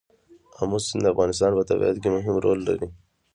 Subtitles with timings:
[0.61, 2.87] آمو سیند د افغانستان په طبیعت کې مهم رول لري.